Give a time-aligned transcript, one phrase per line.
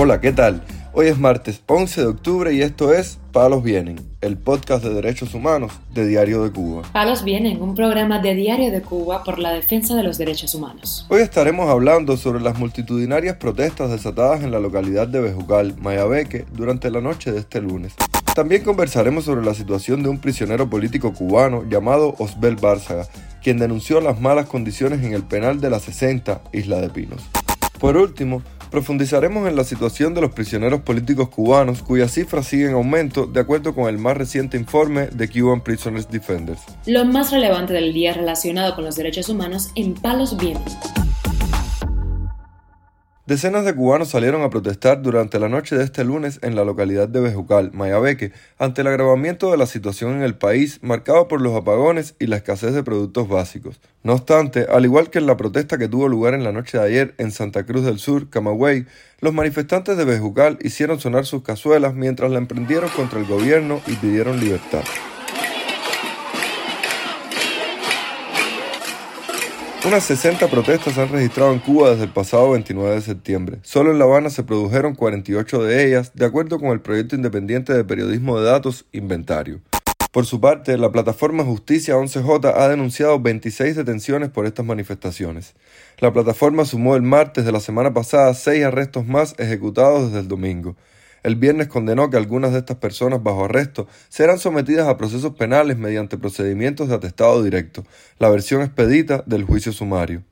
[0.00, 0.62] Hola, ¿qué tal?
[0.92, 5.34] Hoy es martes 11 de octubre y esto es Palos Vienen, el podcast de derechos
[5.34, 6.82] humanos de Diario de Cuba.
[6.92, 11.04] Palos Vienen, un programa de Diario de Cuba por la defensa de los derechos humanos.
[11.08, 16.92] Hoy estaremos hablando sobre las multitudinarias protestas desatadas en la localidad de Bejucal, Mayabeque, durante
[16.92, 17.94] la noche de este lunes.
[18.36, 23.08] También conversaremos sobre la situación de un prisionero político cubano llamado Osbel Bárzaga,
[23.42, 27.20] quien denunció las malas condiciones en el penal de la 60, Isla de Pinos.
[27.80, 32.74] Por último, profundizaremos en la situación de los prisioneros políticos cubanos cuyas cifras siguen en
[32.74, 36.60] aumento de acuerdo con el más reciente informe de Cuban Prisoners Defenders.
[36.86, 40.76] Lo más relevante del día relacionado con los derechos humanos en Palos Vientos.
[43.28, 47.10] Decenas de cubanos salieron a protestar durante la noche de este lunes en la localidad
[47.10, 51.54] de Bejucal, Mayabeque, ante el agravamiento de la situación en el país marcado por los
[51.54, 53.82] apagones y la escasez de productos básicos.
[54.02, 56.84] No obstante, al igual que en la protesta que tuvo lugar en la noche de
[56.84, 58.86] ayer en Santa Cruz del Sur, Camagüey,
[59.20, 63.92] los manifestantes de Bejucal hicieron sonar sus cazuelas mientras la emprendieron contra el gobierno y
[63.96, 64.84] pidieron libertad.
[69.88, 73.58] Unas 60 protestas se han registrado en Cuba desde el pasado 29 de septiembre.
[73.62, 77.72] Solo en La Habana se produjeron 48 de ellas, de acuerdo con el proyecto independiente
[77.72, 79.62] de periodismo de datos Inventario.
[80.12, 85.54] Por su parte, la plataforma Justicia 11J ha denunciado 26 detenciones por estas manifestaciones.
[86.00, 90.28] La plataforma sumó el martes de la semana pasada seis arrestos más ejecutados desde el
[90.28, 90.76] domingo.
[91.22, 95.76] El viernes condenó que algunas de estas personas bajo arresto serán sometidas a procesos penales
[95.76, 97.84] mediante procedimientos de atestado directo,
[98.18, 100.22] la versión expedita del juicio sumario.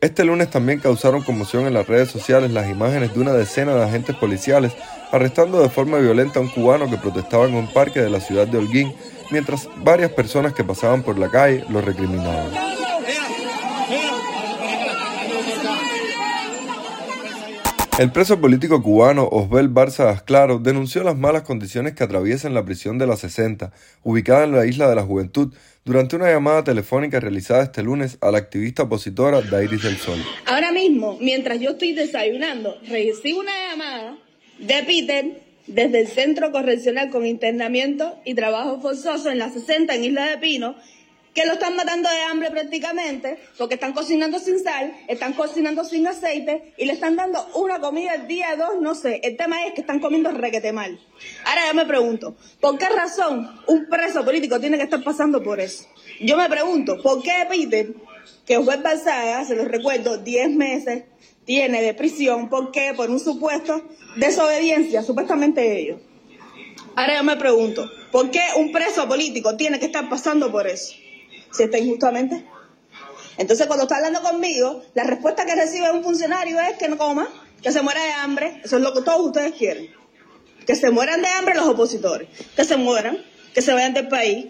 [0.00, 3.84] Este lunes también causaron conmoción en las redes sociales las imágenes de una decena de
[3.84, 4.72] agentes policiales
[5.12, 8.48] arrestando de forma violenta a un cubano que protestaba en un parque de la ciudad
[8.48, 8.92] de Holguín,
[9.30, 12.81] mientras varias personas que pasaban por la calle lo recriminaban.
[17.98, 22.96] El preso político cubano Osbel Barza Asclaro denunció las malas condiciones que atraviesan la prisión
[22.96, 23.70] de la 60,
[24.02, 25.52] ubicada en la isla de la Juventud,
[25.84, 30.18] durante una llamada telefónica realizada este lunes a la activista opositora Dairis del Sol.
[30.46, 34.16] Ahora mismo, mientras yo estoy desayunando, recibo una llamada
[34.58, 40.04] de Peter desde el Centro Correccional con Internamiento y Trabajo Forzoso en la 60 en
[40.04, 40.76] Isla de Pino
[41.34, 46.06] que lo están matando de hambre prácticamente, porque están cocinando sin sal, están cocinando sin
[46.06, 49.20] aceite y le están dando una comida el día dos, no sé.
[49.24, 51.00] El tema es que están comiendo requete mal.
[51.44, 55.60] Ahora yo me pregunto, ¿por qué razón un preso político tiene que estar pasando por
[55.60, 55.86] eso?
[56.20, 57.94] Yo me pregunto, ¿por qué Peter,
[58.46, 61.04] que juez Balsaga, se los recuerdo, 10 meses
[61.44, 62.92] tiene de prisión, ¿por qué?
[62.94, 63.82] Por un supuesto
[64.16, 66.00] desobediencia, supuestamente ellos.
[66.94, 70.94] Ahora yo me pregunto, ¿por qué un preso político tiene que estar pasando por eso?
[71.52, 72.44] Si está injustamente.
[73.38, 77.28] Entonces, cuando está hablando conmigo, la respuesta que recibe un funcionario es que no coma,
[77.62, 78.60] que se muera de hambre.
[78.64, 79.88] Eso es lo que todos ustedes quieren.
[80.66, 82.28] Que se mueran de hambre los opositores.
[82.54, 83.18] Que se mueran,
[83.54, 84.46] que se vayan del país,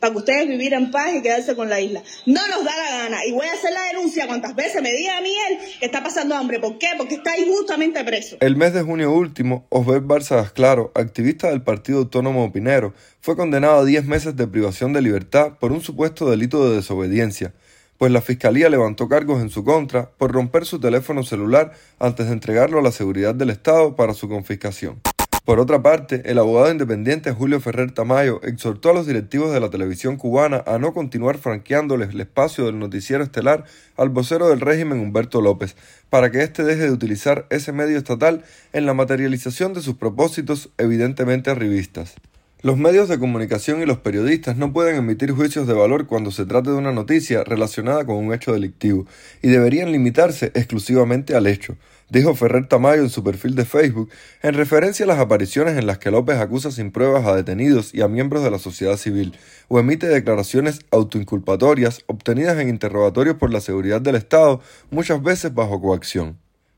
[0.00, 2.02] para que ustedes vivir en paz y quedarse con la isla.
[2.26, 3.24] No nos da la gana.
[3.26, 6.02] Y voy a hacer la denuncia cuantas veces me diga a mí él que está
[6.02, 6.60] pasando hambre.
[6.60, 6.88] ¿Por qué?
[6.96, 8.36] Porque está injustamente preso.
[8.40, 13.80] El mes de junio último, Osbert Barça Claro, activista del Partido Autónomo Opinero, fue condenado
[13.80, 17.52] a 10 meses de privación de libertad por un supuesto delito de desobediencia,
[17.98, 22.32] pues la Fiscalía levantó cargos en su contra por romper su teléfono celular antes de
[22.32, 25.00] entregarlo a la seguridad del Estado para su confiscación.
[25.46, 29.70] Por otra parte, el abogado independiente Julio Ferrer Tamayo exhortó a los directivos de la
[29.70, 33.64] televisión cubana a no continuar franqueándoles el espacio del noticiero estelar
[33.96, 35.76] al vocero del régimen Humberto López,
[36.10, 38.42] para que éste deje de utilizar ese medio estatal
[38.72, 42.16] en la materialización de sus propósitos evidentemente arribistas.
[42.66, 46.46] Los medios de comunicación y los periodistas no pueden emitir juicios de valor cuando se
[46.46, 49.06] trate de una noticia relacionada con un hecho delictivo
[49.40, 51.76] y deberían limitarse exclusivamente al hecho,
[52.10, 54.10] dijo Ferrer Tamayo en su perfil de Facebook
[54.42, 58.02] en referencia a las apariciones en las que López acusa sin pruebas a detenidos y
[58.02, 59.38] a miembros de la sociedad civil
[59.68, 64.60] o emite declaraciones autoinculpatorias obtenidas en interrogatorios por la seguridad del Estado,
[64.90, 66.36] muchas veces bajo coacción.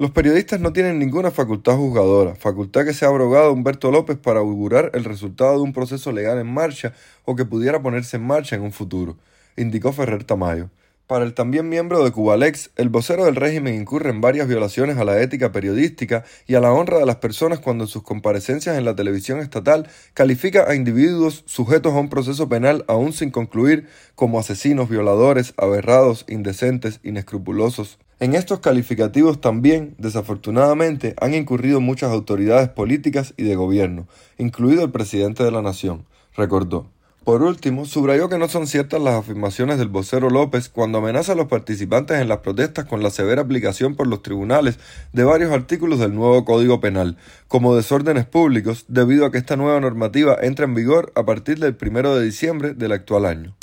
[0.00, 4.40] Los periodistas no tienen ninguna facultad juzgadora, facultad que se ha abrogado Humberto López para
[4.40, 6.94] augurar el resultado de un proceso legal en marcha
[7.26, 9.18] o que pudiera ponerse en marcha en un futuro,
[9.58, 10.70] indicó Ferrer Tamayo.
[11.10, 15.04] Para el también miembro de Cubalex, el vocero del régimen incurre en varias violaciones a
[15.04, 18.84] la ética periodística y a la honra de las personas cuando en sus comparecencias en
[18.84, 24.38] la televisión estatal califica a individuos sujetos a un proceso penal aún sin concluir como
[24.38, 33.34] asesinos, violadores, aberrados, indecentes, inescrupulosos, en estos calificativos también, desafortunadamente, han incurrido muchas autoridades políticas
[33.36, 34.06] y de gobierno,
[34.38, 36.86] incluido el presidente de la Nación, recordó.
[37.30, 41.36] Por último, subrayó que no son ciertas las afirmaciones del vocero López cuando amenaza a
[41.36, 44.80] los participantes en las protestas con la severa aplicación por los tribunales
[45.12, 47.16] de varios artículos del nuevo Código Penal,
[47.46, 51.76] como desórdenes públicos, debido a que esta nueva normativa entra en vigor a partir del
[51.80, 53.54] 1 de diciembre del actual año.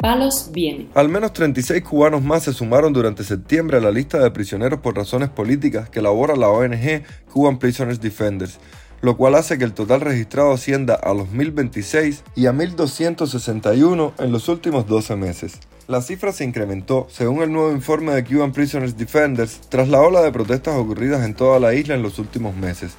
[0.00, 0.88] Palos viene.
[0.94, 4.96] Al menos 36 cubanos más se sumaron durante septiembre a la lista de prisioneros por
[4.96, 8.58] razones políticas que elabora la ONG Cuban Prisoners Defenders,
[9.00, 14.32] lo cual hace que el total registrado ascienda a los 1026 y a 1261 en
[14.32, 15.58] los últimos 12 meses.
[15.88, 20.20] La cifra se incrementó, según el nuevo informe de Cuban Prisoners Defenders, tras la ola
[20.22, 22.94] de protestas ocurridas en toda la isla en los últimos meses.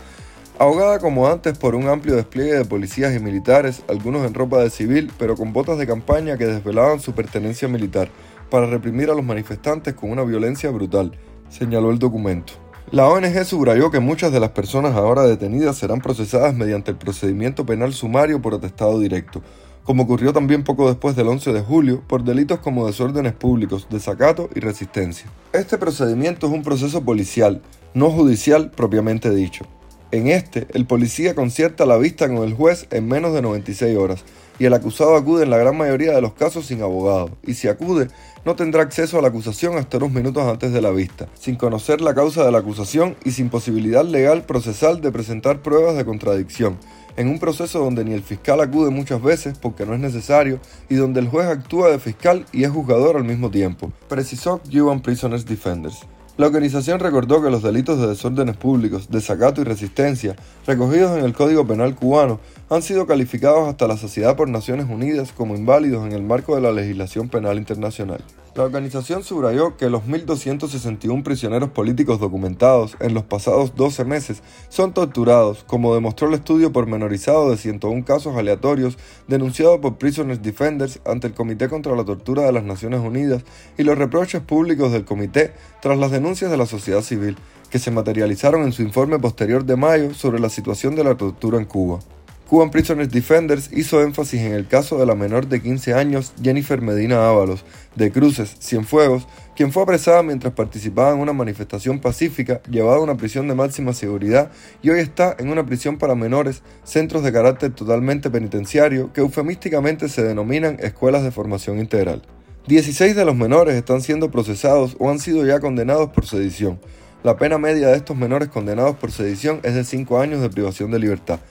[0.59, 4.69] Ahogada como antes por un amplio despliegue de policías y militares, algunos en ropa de
[4.69, 8.09] civil, pero con botas de campaña que desvelaban su pertenencia militar,
[8.49, 11.11] para reprimir a los manifestantes con una violencia brutal,
[11.49, 12.53] señaló el documento.
[12.89, 17.65] La ONG subrayó que muchas de las personas ahora detenidas serán procesadas mediante el procedimiento
[17.65, 19.41] penal sumario por atestado directo,
[19.83, 24.49] como ocurrió también poco después del 11 de julio por delitos como desórdenes públicos, desacato
[24.55, 25.29] y resistencia.
[25.51, 27.61] Este procedimiento es un proceso policial,
[27.93, 29.65] no judicial propiamente dicho.
[30.11, 34.23] En este, el policía concierta la vista con el juez en menos de 96 horas,
[34.57, 37.67] y el acusado acude en la gran mayoría de los casos sin abogado, y si
[37.67, 38.07] acude,
[38.45, 41.99] no tendrá acceso a la acusación hasta unos minutos antes de la vista, sin conocer
[41.99, 46.77] la causa de la acusación y sin posibilidad legal procesal de presentar pruebas de contradicción,
[47.17, 50.95] en un proceso donde ni el fiscal acude muchas veces porque no es necesario y
[50.95, 55.45] donde el juez actúa de fiscal y es juzgador al mismo tiempo, precisó Cuban Prisoners
[55.45, 56.07] Defenders.
[56.37, 60.35] La organización recordó que los delitos de desórdenes públicos, desacato y resistencia,
[60.67, 62.39] recogidos en el Código Penal cubano,
[62.69, 66.61] han sido calificados hasta la sociedad por Naciones Unidas como inválidos en el marco de
[66.61, 68.23] la legislación penal internacional.
[68.57, 74.95] La organización subrayó que los 1.261 prisioneros políticos documentados en los pasados 12 meses son
[74.95, 81.27] torturados, como demostró el estudio pormenorizado de 101 casos aleatorios denunciado por Prisoners Defenders ante
[81.27, 83.43] el Comité contra la Tortura de las Naciones Unidas
[83.77, 87.37] y los reproches públicos del comité tras las denuncias de la sociedad civil,
[87.69, 91.59] que se materializaron en su informe posterior de mayo sobre la situación de la tortura
[91.59, 91.99] en Cuba.
[92.47, 96.81] Cuban Prisoners Defenders hizo énfasis en el caso de la menor de 15 años Jennifer
[96.81, 97.65] Medina Ábalos,
[97.97, 103.17] de Cruces, Cienfuegos, quien fue apresada mientras participaba en una manifestación pacífica, llevada a una
[103.17, 104.49] prisión de máxima seguridad
[104.81, 110.07] y hoy está en una prisión para menores, centros de carácter totalmente penitenciario que eufemísticamente
[110.07, 112.21] se denominan escuelas de formación integral.
[112.67, 116.79] 16 de los menores están siendo procesados o han sido ya condenados por sedición.
[117.23, 120.91] La pena media de estos menores condenados por sedición es de 5 años de privación
[120.91, 121.41] de libertad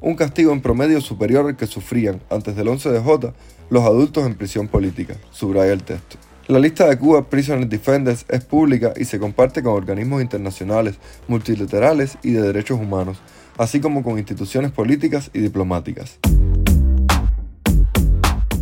[0.00, 3.34] un castigo en promedio superior al que sufrían antes del 11 de J
[3.70, 6.16] los adultos en prisión política, subraya el texto.
[6.46, 10.96] La lista de Cuba Prisoner Defenders es pública y se comparte con organismos internacionales,
[11.26, 13.18] multilaterales y de derechos humanos,
[13.56, 16.18] así como con instituciones políticas y diplomáticas.